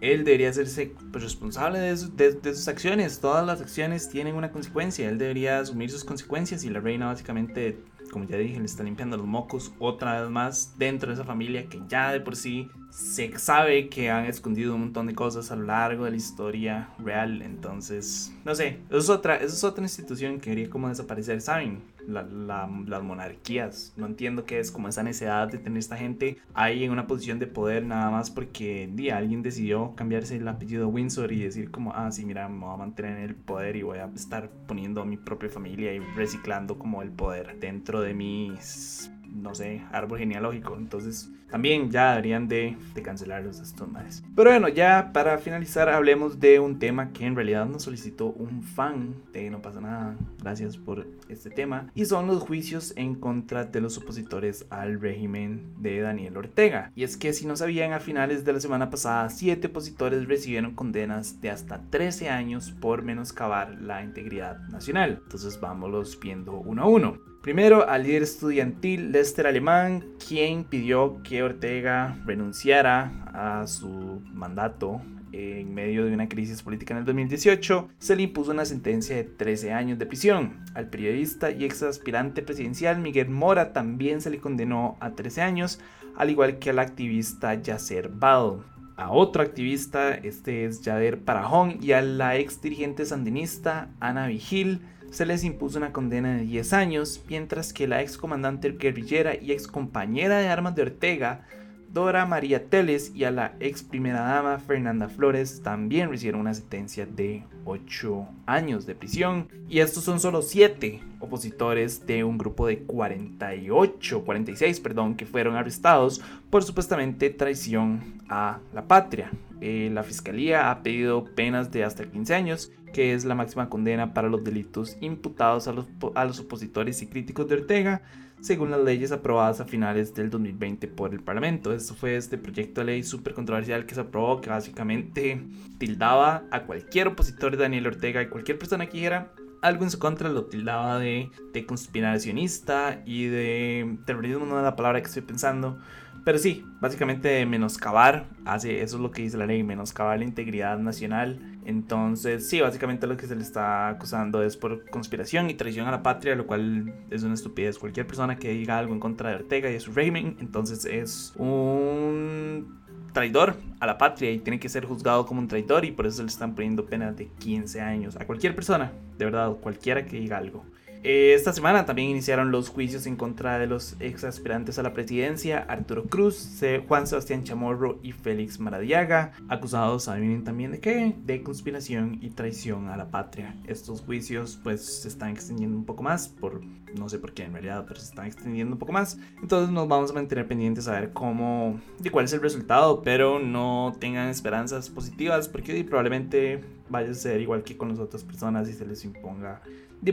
él 0.00 0.24
debería 0.24 0.48
hacerse 0.48 0.94
pues, 1.12 1.24
responsable 1.24 1.78
de, 1.78 2.32
de, 2.32 2.54
sus 2.54 2.68
acciones. 2.68 3.20
Todas 3.20 3.44
las 3.44 3.60
acciones 3.60 4.08
tienen 4.08 4.34
una 4.34 4.50
consecuencia. 4.50 5.08
Él 5.08 5.18
debería 5.18 5.58
asumir 5.58 5.90
sus 5.90 6.04
consecuencias 6.04 6.64
y 6.64 6.70
la 6.70 6.80
reina 6.80 7.06
básicamente, 7.06 7.78
como 8.10 8.24
ya 8.24 8.36
dije, 8.36 8.58
le 8.58 8.64
está 8.64 8.82
limpiando 8.82 9.16
los 9.16 9.26
mocos 9.26 9.72
otra 9.78 10.22
vez 10.22 10.30
más 10.30 10.78
dentro 10.78 11.08
de 11.08 11.14
esa 11.14 11.24
familia 11.24 11.68
que 11.68 11.82
ya 11.88 12.12
de 12.12 12.20
por 12.20 12.36
sí 12.36 12.70
se 12.90 13.36
sabe 13.38 13.88
que 13.88 14.10
han 14.10 14.26
escondido 14.26 14.74
un 14.74 14.80
montón 14.80 15.06
de 15.06 15.14
cosas 15.14 15.50
a 15.50 15.56
lo 15.56 15.64
largo 15.64 16.04
de 16.04 16.10
la 16.10 16.16
historia 16.16 16.90
real. 16.98 17.42
Entonces, 17.42 18.34
no 18.44 18.54
sé, 18.54 18.80
eso 18.88 18.98
es 18.98 19.08
otra, 19.08 19.36
eso 19.36 19.54
es 19.54 19.64
otra 19.64 19.82
institución 19.82 20.40
que 20.40 20.50
quería 20.50 20.70
como 20.70 20.88
desaparecer, 20.88 21.40
¿saben? 21.40 21.82
las 22.06 23.02
monarquías. 23.02 23.92
No 23.96 24.06
entiendo 24.06 24.44
qué 24.44 24.58
es 24.58 24.70
como 24.70 24.88
esa 24.88 25.02
necesidad 25.02 25.48
de 25.48 25.58
tener 25.58 25.78
esta 25.78 25.96
gente 25.96 26.38
ahí 26.54 26.84
en 26.84 26.90
una 26.90 27.06
posición 27.06 27.38
de 27.38 27.46
poder 27.46 27.84
nada 27.84 28.10
más 28.10 28.30
porque 28.30 28.90
día 28.92 29.16
alguien 29.16 29.42
decidió 29.42 29.94
cambiarse 29.94 30.36
el 30.36 30.48
apellido 30.48 30.88
Windsor 30.88 31.32
y 31.32 31.40
decir 31.40 31.70
como, 31.70 31.92
ah, 31.94 32.10
sí, 32.10 32.24
mira, 32.24 32.48
me 32.48 32.64
voy 32.64 32.74
a 32.74 32.78
mantener 32.78 33.18
en 33.18 33.24
el 33.24 33.34
poder 33.34 33.76
y 33.76 33.82
voy 33.82 33.98
a 33.98 34.06
estar 34.06 34.50
poniendo 34.66 35.02
a 35.02 35.04
mi 35.04 35.16
propia 35.16 35.48
familia 35.48 35.92
y 35.92 36.00
reciclando 36.16 36.78
como 36.78 37.02
el 37.02 37.10
poder 37.10 37.58
dentro 37.60 38.00
de 38.00 38.14
mis 38.14 39.10
no 39.32 39.54
sé, 39.54 39.82
árbol 39.92 40.18
genealógico. 40.18 40.76
Entonces, 40.76 41.30
también 41.50 41.90
ya 41.90 42.10
deberían 42.10 42.48
de, 42.48 42.76
de 42.94 43.02
cancelarlos 43.02 43.58
estos 43.58 43.88
más. 43.88 44.22
Pero 44.36 44.50
bueno, 44.50 44.68
ya 44.68 45.10
para 45.12 45.38
finalizar, 45.38 45.88
hablemos 45.88 46.38
de 46.38 46.60
un 46.60 46.78
tema 46.78 47.12
que 47.12 47.26
en 47.26 47.34
realidad 47.34 47.66
nos 47.66 47.82
solicitó 47.82 48.26
un 48.26 48.62
fan 48.62 49.14
de 49.32 49.50
No 49.50 49.60
pasa 49.60 49.80
nada. 49.80 50.16
Gracias 50.40 50.76
por 50.76 51.06
este 51.28 51.50
tema. 51.50 51.90
Y 51.94 52.04
son 52.06 52.26
los 52.26 52.42
juicios 52.42 52.92
en 52.96 53.14
contra 53.14 53.64
de 53.64 53.80
los 53.80 53.98
opositores 53.98 54.66
al 54.70 55.00
régimen 55.00 55.74
de 55.78 56.00
Daniel 56.00 56.36
Ortega. 56.36 56.92
Y 56.94 57.02
es 57.02 57.16
que 57.16 57.32
si 57.32 57.46
no 57.46 57.56
sabían, 57.56 57.92
a 57.92 58.00
finales 58.00 58.44
de 58.44 58.52
la 58.52 58.60
semana 58.60 58.90
pasada, 58.90 59.28
siete 59.30 59.68
opositores 59.68 60.28
recibieron 60.28 60.74
condenas 60.74 61.40
de 61.40 61.50
hasta 61.50 61.80
13 61.90 62.28
años 62.28 62.70
por 62.70 63.02
menoscabar 63.02 63.80
la 63.80 64.04
integridad 64.04 64.58
nacional. 64.68 65.20
Entonces, 65.22 65.58
vámonos 65.60 66.18
viendo 66.20 66.54
uno 66.54 66.82
a 66.82 66.86
uno. 66.86 67.29
Primero 67.42 67.88
al 67.88 68.02
líder 68.02 68.22
estudiantil 68.22 69.12
Lester 69.12 69.46
Alemán, 69.46 70.04
quien 70.28 70.64
pidió 70.64 71.22
que 71.22 71.42
Ortega 71.42 72.18
renunciara 72.26 73.10
a 73.32 73.66
su 73.66 74.20
mandato 74.34 75.00
en 75.32 75.72
medio 75.72 76.04
de 76.04 76.12
una 76.12 76.28
crisis 76.28 76.62
política 76.62 76.92
en 76.92 76.98
el 76.98 77.06
2018, 77.06 77.88
se 77.98 78.14
le 78.14 78.24
impuso 78.24 78.50
una 78.50 78.66
sentencia 78.66 79.16
de 79.16 79.24
13 79.24 79.72
años 79.72 79.98
de 79.98 80.04
prisión. 80.04 80.62
Al 80.74 80.90
periodista 80.90 81.50
y 81.50 81.64
ex 81.64 81.82
aspirante 81.82 82.42
presidencial 82.42 82.98
Miguel 82.98 83.30
Mora 83.30 83.72
también 83.72 84.20
se 84.20 84.28
le 84.28 84.38
condenó 84.38 84.98
a 85.00 85.12
13 85.12 85.40
años, 85.40 85.80
al 86.16 86.28
igual 86.28 86.58
que 86.58 86.70
al 86.70 86.78
activista 86.78 87.54
Yasser 87.54 88.10
Bado. 88.10 88.64
A 88.96 89.12
otro 89.12 89.42
activista, 89.42 90.12
este 90.14 90.66
es 90.66 90.82
Yader 90.82 91.24
Parajón, 91.24 91.78
y 91.80 91.92
a 91.92 92.02
la 92.02 92.36
ex 92.36 92.60
dirigente 92.60 93.06
sandinista 93.06 93.88
Ana 93.98 94.26
Vigil, 94.26 94.82
se 95.10 95.26
les 95.26 95.44
impuso 95.44 95.78
una 95.78 95.92
condena 95.92 96.36
de 96.36 96.44
10 96.44 96.72
años, 96.72 97.22
mientras 97.28 97.72
que 97.72 97.88
la 97.88 98.00
ex 98.02 98.16
comandante 98.16 98.70
guerrillera 98.72 99.34
y 99.34 99.52
ex 99.52 99.66
compañera 99.66 100.38
de 100.38 100.48
armas 100.48 100.74
de 100.74 100.82
Ortega, 100.82 101.46
Dora 101.92 102.24
María 102.26 102.68
Teles, 102.68 103.12
y 103.14 103.24
a 103.24 103.30
la 103.30 103.54
ex 103.58 103.82
primera 103.82 104.20
dama 104.20 104.58
Fernanda 104.58 105.08
Flores 105.08 105.62
también 105.62 106.08
recibieron 106.10 106.42
una 106.42 106.54
sentencia 106.54 107.06
de 107.06 107.44
8 107.64 108.28
años 108.46 108.86
de 108.86 108.94
prisión. 108.94 109.48
Y 109.68 109.80
estos 109.80 110.04
son 110.04 110.20
solo 110.20 110.42
7 110.42 111.09
opositores 111.20 112.06
de 112.06 112.24
un 112.24 112.38
grupo 112.38 112.66
de 112.66 112.80
48, 112.80 114.24
46, 114.24 114.80
perdón, 114.80 115.14
que 115.14 115.26
fueron 115.26 115.56
arrestados 115.56 116.20
por 116.50 116.64
supuestamente 116.64 117.30
traición 117.30 118.20
a 118.28 118.58
la 118.74 118.88
patria. 118.88 119.30
Eh, 119.60 119.90
la 119.92 120.02
fiscalía 120.02 120.70
ha 120.70 120.82
pedido 120.82 121.24
penas 121.24 121.70
de 121.70 121.84
hasta 121.84 122.10
15 122.10 122.34
años 122.34 122.72
que 122.92 123.14
es 123.14 123.24
la 123.24 123.34
máxima 123.34 123.68
condena 123.68 124.14
para 124.14 124.28
los 124.28 124.42
delitos 124.42 124.96
imputados 125.00 125.68
a 125.68 125.72
los, 125.72 125.86
a 126.14 126.24
los 126.24 126.40
opositores 126.40 127.02
y 127.02 127.06
críticos 127.06 127.48
de 127.48 127.56
Ortega, 127.56 128.02
según 128.40 128.70
las 128.70 128.80
leyes 128.80 129.12
aprobadas 129.12 129.60
a 129.60 129.64
finales 129.64 130.14
del 130.14 130.30
2020 130.30 130.88
por 130.88 131.12
el 131.12 131.20
Parlamento. 131.20 131.72
Esto 131.72 131.94
fue 131.94 132.16
este 132.16 132.38
proyecto 132.38 132.80
de 132.80 132.86
ley 132.86 133.02
súper 133.02 133.34
controversial 133.34 133.86
que 133.86 133.94
se 133.94 134.00
aprobó, 134.00 134.40
que 134.40 134.50
básicamente 134.50 135.42
tildaba 135.78 136.44
a 136.50 136.62
cualquier 136.64 137.08
opositor 137.08 137.52
de 137.52 137.62
Daniel 137.62 137.86
Ortega 137.86 138.22
y 138.22 138.28
cualquier 138.28 138.58
persona 138.58 138.86
que 138.86 138.96
dijera 138.96 139.32
algo 139.62 139.84
en 139.84 139.90
su 139.90 139.98
contra 139.98 140.28
lo 140.28 140.46
tildaba 140.46 140.98
de, 140.98 141.30
conspiracionista 141.66 143.02
y 143.04 143.26
de 143.26 143.98
terrorismo, 144.06 144.46
no 144.46 144.58
es 144.58 144.64
la 144.64 144.76
palabra 144.76 145.00
que 145.00 145.08
estoy 145.08 145.22
pensando. 145.22 145.78
Pero 146.24 146.38
sí, 146.38 146.66
básicamente 146.80 147.46
menoscabar, 147.46 148.26
hace, 148.44 148.82
eso 148.82 148.96
es 148.96 149.02
lo 149.02 149.10
que 149.10 149.22
dice 149.22 149.38
la 149.38 149.46
ley, 149.46 149.62
menoscabar 149.62 150.18
la 150.18 150.24
integridad 150.24 150.78
nacional 150.78 151.50
entonces, 151.64 152.48
sí, 152.48 152.60
básicamente 152.60 153.06
lo 153.06 153.16
que 153.16 153.26
se 153.26 153.36
le 153.36 153.42
está 153.42 153.88
acusando 153.88 154.42
es 154.42 154.56
por 154.56 154.88
conspiración 154.90 155.50
y 155.50 155.54
traición 155.54 155.86
a 155.86 155.90
la 155.90 156.02
patria, 156.02 156.34
lo 156.34 156.46
cual 156.46 156.92
es 157.10 157.22
una 157.22 157.34
estupidez. 157.34 157.78
Cualquier 157.78 158.06
persona 158.06 158.36
que 158.36 158.50
diga 158.50 158.78
algo 158.78 158.94
en 158.94 159.00
contra 159.00 159.30
de 159.30 159.36
Ortega 159.36 159.68
y 159.68 159.74
de 159.74 159.80
su 159.80 159.92
régimen, 159.92 160.36
entonces 160.40 160.84
es 160.84 161.34
un 161.36 162.79
traidor 163.12 163.56
a 163.80 163.86
la 163.86 163.98
patria 163.98 164.30
y 164.30 164.38
tiene 164.38 164.60
que 164.60 164.68
ser 164.68 164.84
juzgado 164.84 165.26
como 165.26 165.40
un 165.40 165.48
traidor 165.48 165.84
y 165.84 165.92
por 165.92 166.06
eso 166.06 166.22
le 166.22 166.28
están 166.28 166.54
poniendo 166.54 166.86
pena 166.86 167.12
de 167.12 167.28
15 167.38 167.80
años 167.80 168.16
a 168.16 168.26
cualquier 168.26 168.54
persona, 168.54 168.92
de 169.18 169.24
verdad, 169.24 169.52
cualquiera 169.60 170.04
que 170.04 170.18
diga 170.20 170.38
algo. 170.38 170.64
Eh, 171.02 171.32
esta 171.34 171.54
semana 171.54 171.86
también 171.86 172.10
iniciaron 172.10 172.50
los 172.50 172.68
juicios 172.68 173.06
en 173.06 173.16
contra 173.16 173.58
de 173.58 173.66
los 173.66 173.96
ex 174.00 174.22
aspirantes 174.24 174.78
a 174.78 174.82
la 174.82 174.92
presidencia, 174.92 175.64
Arturo 175.66 176.04
Cruz, 176.04 176.60
Juan 176.86 177.06
Sebastián 177.06 177.42
Chamorro 177.42 177.98
y 178.02 178.12
Félix 178.12 178.60
Maradiaga, 178.60 179.32
acusados, 179.48 180.08
adivinen 180.08 180.44
también 180.44 180.72
de 180.72 180.80
qué, 180.80 181.16
de 181.24 181.42
conspiración 181.42 182.18
y 182.20 182.30
traición 182.30 182.88
a 182.88 182.98
la 182.98 183.10
patria. 183.10 183.56
Estos 183.66 184.02
juicios 184.02 184.60
pues 184.62 184.84
se 185.02 185.08
están 185.08 185.30
extendiendo 185.30 185.76
un 185.76 185.86
poco 185.86 186.02
más, 186.02 186.28
por 186.28 186.60
no 186.94 187.08
sé 187.08 187.18
por 187.18 187.32
qué 187.32 187.44
en 187.44 187.52
realidad, 187.52 187.84
pero 187.88 187.98
se 187.98 188.06
están 188.06 188.26
extendiendo 188.26 188.74
un 188.74 188.78
poco 188.78 188.92
más. 188.92 189.18
Entonces 189.40 189.72
nos 189.72 189.88
vamos 189.88 190.10
a 190.10 190.14
mantener 190.14 190.46
pendientes 190.46 190.86
a 190.86 191.00
ver 191.00 191.12
cómo, 191.12 191.80
de 191.98 192.10
cuál 192.10 192.26
es 192.26 192.32
el 192.34 192.42
resultado, 192.42 193.00
pero 193.02 193.38
no 193.38 193.94
tengan 193.98 194.28
esperanzas 194.28 194.90
positivas 194.90 195.48
porque 195.48 195.82
probablemente 195.84 196.60
vaya 196.90 197.10
a 197.10 197.14
ser 197.14 197.40
igual 197.40 197.62
que 197.62 197.76
con 197.76 197.88
las 197.88 197.98
otras 197.98 198.24
personas 198.24 198.68
y 198.68 198.72
se 198.72 198.84
les 198.84 199.04
imponga 199.04 199.62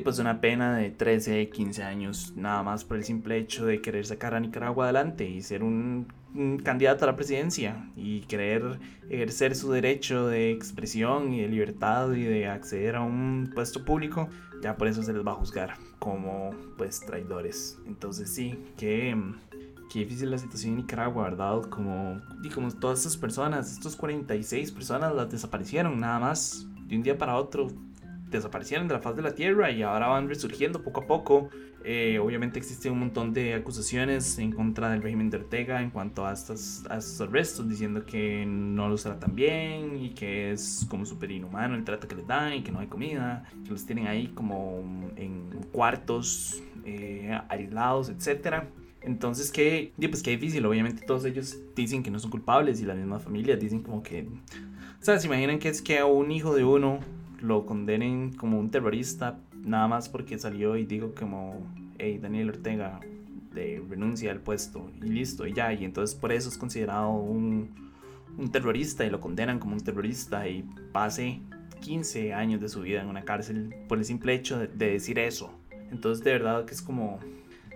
pues 0.03 0.19
una 0.19 0.41
pena 0.41 0.77
de 0.77 0.91
13, 0.91 1.49
15 1.49 1.83
años, 1.83 2.33
nada 2.35 2.61
más 2.61 2.83
por 2.83 2.97
el 2.97 3.03
simple 3.03 3.37
hecho 3.37 3.65
de 3.65 3.81
querer 3.81 4.05
sacar 4.05 4.35
a 4.35 4.39
Nicaragua 4.39 4.85
adelante 4.85 5.27
y 5.27 5.41
ser 5.41 5.63
un, 5.63 6.07
candidato 6.63 7.05
a 7.05 7.07
la 7.07 7.15
presidencia 7.15 7.89
y 7.95 8.19
querer 8.21 8.79
ejercer 9.09 9.55
su 9.55 9.71
derecho 9.71 10.27
de 10.27 10.51
expresión 10.51 11.33
y 11.33 11.41
de 11.41 11.47
libertad 11.47 12.11
y 12.11 12.23
de 12.23 12.47
acceder 12.47 12.97
a 12.97 13.01
un 13.01 13.49
puesto 13.55 13.85
público, 13.85 14.29
ya 14.61 14.77
por 14.77 14.87
eso 14.87 15.01
se 15.01 15.13
les 15.13 15.25
va 15.25 15.31
a 15.31 15.35
juzgar 15.35 15.75
como 15.99 16.51
pues 16.77 16.99
traidores. 16.99 17.79
Entonces 17.87 18.29
sí, 18.29 18.59
que 18.77 19.15
qué 19.91 19.99
difícil 19.99 20.31
la 20.31 20.37
situación 20.37 20.73
en 20.73 20.77
Nicaragua, 20.77 21.23
¿verdad? 21.23 21.61
Como, 21.69 22.21
y 22.43 22.49
como 22.49 22.71
todas 22.71 22.99
estas 22.99 23.17
personas, 23.17 23.71
estos 23.71 23.95
46 23.95 24.71
personas 24.71 25.13
las 25.13 25.29
desaparecieron 25.29 25.99
nada 25.99 26.19
más 26.19 26.67
de 26.87 26.95
un 26.95 27.03
día 27.03 27.17
para 27.17 27.35
otro 27.35 27.67
desaparecieron 28.29 28.87
de 28.87 28.93
la 28.93 28.99
faz 28.99 29.15
de 29.15 29.21
la 29.21 29.33
tierra 29.33 29.71
y 29.71 29.83
ahora 29.83 30.07
van 30.07 30.27
resurgiendo 30.27 30.83
poco 30.83 31.01
a 31.01 31.07
poco. 31.07 31.49
Eh, 31.83 32.19
obviamente 32.19 32.59
existe 32.59 32.89
un 32.89 32.99
montón 32.99 33.33
de 33.33 33.53
acusaciones 33.53 34.37
en 34.39 34.51
contra 34.51 34.89
del 34.89 35.01
régimen 35.01 35.29
de 35.29 35.37
Ortega 35.37 35.81
en 35.81 35.89
cuanto 35.89 36.25
a 36.25 36.31
a 36.31 36.33
estos 36.33 37.21
arrestos, 37.21 37.69
diciendo 37.69 38.05
que 38.05 38.45
no 38.45 38.89
los 38.89 39.03
tratan 39.03 39.35
bien 39.35 39.97
y 39.97 40.09
que 40.09 40.51
es 40.51 40.85
como 40.89 41.05
súper 41.05 41.31
inhumano 41.31 41.75
el 41.75 41.85
trato 41.85 42.07
que 42.07 42.15
les 42.15 42.27
dan 42.27 42.53
y 42.53 42.63
que 42.63 42.71
no 42.71 42.79
hay 42.79 42.87
comida, 42.87 43.45
que 43.63 43.71
los 43.71 43.85
tienen 43.85 44.07
ahí 44.07 44.27
como 44.29 44.83
en 45.15 45.49
cuartos 45.71 46.61
eh, 46.83 47.39
aislados, 47.47 48.09
etc. 48.09 48.65
Entonces, 49.01 49.51
que, 49.51 49.93
pues 49.97 50.23
que 50.23 50.31
difícil. 50.31 50.65
Obviamente, 50.65 51.05
todos 51.05 51.25
ellos 51.25 51.57
dicen 51.75 52.03
que 52.03 52.11
no 52.11 52.19
son 52.19 52.31
culpables 52.31 52.81
y 52.81 52.85
las 52.85 52.97
mismas 52.97 53.23
familias 53.23 53.59
dicen 53.59 53.81
como 53.81 54.03
que. 54.03 54.27
O 54.99 55.03
sea, 55.03 55.19
se 55.19 55.27
imaginan 55.27 55.59
que 55.59 55.69
es 55.69 55.81
que 55.81 55.99
a 55.99 56.05
un 56.05 56.31
hijo 56.31 56.55
de 56.55 56.63
uno 56.63 56.99
lo 57.39 57.65
condenen 57.65 58.33
como 58.33 58.59
un 58.59 58.71
terrorista 58.71 59.39
nada 59.63 59.87
más 59.87 60.09
porque 60.09 60.39
salió 60.39 60.75
y 60.75 60.85
digo 60.85 61.13
como, 61.13 61.61
hey, 61.99 62.19
Daniel 62.21 62.49
Ortega 62.49 62.99
renuncia 63.89 64.31
al 64.31 64.41
puesto 64.41 64.91
y 65.01 65.07
listo, 65.07 65.47
y 65.47 65.53
ya, 65.53 65.73
y 65.73 65.83
entonces 65.83 66.15
por 66.15 66.31
eso 66.31 66.49
es 66.49 66.57
considerado 66.57 67.11
un, 67.11 67.71
un 68.37 68.51
terrorista 68.51 69.05
y 69.05 69.09
lo 69.09 69.19
condenan 69.19 69.59
como 69.59 69.73
un 69.73 69.81
terrorista 69.81 70.47
y 70.47 70.63
pase 70.91 71.41
15 71.81 72.33
años 72.33 72.61
de 72.61 72.69
su 72.69 72.81
vida 72.81 73.01
en 73.01 73.07
una 73.07 73.23
cárcel 73.23 73.73
por 73.87 73.97
el 73.97 74.05
simple 74.05 74.33
hecho 74.33 74.59
de 74.59 74.91
decir 74.91 75.19
eso. 75.19 75.51
Entonces 75.91 76.23
de 76.23 76.31
verdad 76.31 76.65
que 76.65 76.73
es 76.73 76.81
como 76.81 77.19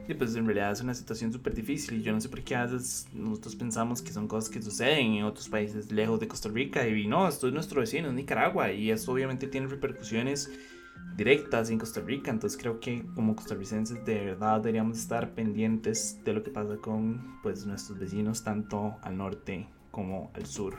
y 0.08 0.14
pues 0.14 0.36
en 0.36 0.46
realidad 0.46 0.72
es 0.72 0.82
una 0.82 0.94
situación 0.94 1.32
súper 1.32 1.54
difícil 1.54 2.00
y 2.00 2.02
yo 2.02 2.12
no 2.12 2.20
sé 2.20 2.30
por 2.30 2.42
qué 2.44 2.56
a 2.56 2.66
veces 2.66 3.08
nosotros 3.14 3.56
pensamos 3.56 4.02
que 4.02 4.12
son 4.12 4.28
cosas 4.28 4.50
que 4.50 4.62
suceden 4.62 5.14
en 5.14 5.24
otros 5.24 5.50
países 5.50 5.92
lejos 5.92 6.20
de 6.20 6.28
Costa 6.28 6.50
Rica 6.50 6.88
y 6.88 7.08
no, 7.08 7.28
esto 7.28 7.48
es 7.48 7.54
nuestro 7.54 7.82
vecino, 7.82 8.10
es 8.10 8.14
Nicaragua 8.14 8.72
y 8.72 8.92
esto 8.92 9.12
obviamente 9.12 9.48
tiene 9.48 9.68
repercusiones 9.68 10.52
directas 11.16 11.70
en 11.70 11.80
Costa 11.80 12.02
Rica, 12.02 12.32
entonces 12.32 12.60
creo 12.60 12.80
que 12.80 13.04
como 13.16 13.36
costarricenses 13.36 14.04
de 14.06 14.26
verdad 14.26 14.58
deberíamos 14.58 14.98
estar 14.98 15.34
pendientes 15.34 16.20
de 16.24 16.34
lo 16.34 16.44
que 16.44 16.52
pasa 16.52 16.78
con 16.78 17.40
pues 17.42 17.66
nuestros 17.66 18.00
vecinos 18.00 18.44
tanto 18.44 18.96
al 19.02 19.18
norte 19.18 19.68
como 19.92 20.32
al 20.34 20.46
sur. 20.46 20.78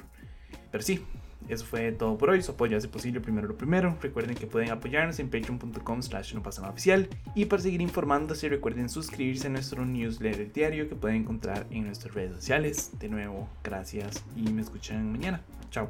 pero 0.71 0.83
sí, 0.83 1.05
eso 1.49 1.64
fue 1.64 1.92
todo 1.92 2.16
por 2.18 2.30
hoy. 2.30 2.42
Su 2.42 2.52
apoyo 2.52 2.76
hace 2.76 2.88
posible 2.88 3.20
primero 3.20 3.49
lo 3.49 3.56
primero. 3.56 3.96
Recuerden 4.00 4.34
que 4.34 4.46
pueden 4.46 4.70
apoyarnos 4.70 5.18
en 5.18 5.28
patreon.com 5.28 6.02
slash 6.02 6.34
no 6.34 6.42
pasa 6.42 6.68
oficial. 6.68 7.08
Y 7.34 7.46
para 7.46 7.62
seguir 7.62 7.80
informándose, 7.80 8.49
recuerden 8.49 8.88
suscribirse 8.88 9.49
a 9.49 9.50
nuestro 9.50 9.84
newsletter 9.84 10.52
diario 10.52 10.88
que 10.88 10.94
pueden 10.94 11.22
encontrar 11.22 11.66
en 11.70 11.87
nuestras 11.87 12.14
redes 12.14 12.37
sociales. 12.37 12.92
De 12.99 13.08
nuevo, 13.08 13.49
gracias 13.62 14.25
y 14.37 14.52
me 14.52 14.62
escuchan 14.62 15.12
mañana. 15.12 15.40
Chao. 15.70 15.88